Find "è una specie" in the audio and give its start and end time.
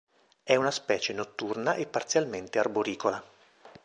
0.41-1.13